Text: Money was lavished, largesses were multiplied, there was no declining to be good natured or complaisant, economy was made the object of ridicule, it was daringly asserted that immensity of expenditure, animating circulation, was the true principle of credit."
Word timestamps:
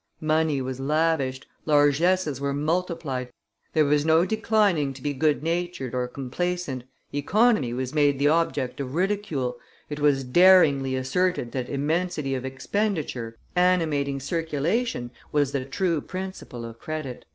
Money 0.19 0.63
was 0.63 0.79
lavished, 0.79 1.45
largesses 1.67 2.41
were 2.41 2.55
multiplied, 2.55 3.29
there 3.73 3.85
was 3.85 4.03
no 4.03 4.25
declining 4.25 4.93
to 4.95 5.01
be 5.03 5.13
good 5.13 5.43
natured 5.43 5.93
or 5.93 6.07
complaisant, 6.07 6.83
economy 7.13 7.71
was 7.71 7.93
made 7.93 8.17
the 8.17 8.27
object 8.27 8.79
of 8.79 8.95
ridicule, 8.95 9.59
it 9.91 9.99
was 9.99 10.23
daringly 10.23 10.95
asserted 10.95 11.51
that 11.51 11.69
immensity 11.69 12.33
of 12.33 12.43
expenditure, 12.45 13.37
animating 13.55 14.19
circulation, 14.19 15.11
was 15.31 15.51
the 15.51 15.65
true 15.65 16.01
principle 16.01 16.65
of 16.65 16.79
credit." 16.79 17.25